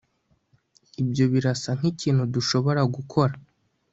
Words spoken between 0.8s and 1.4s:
ibyo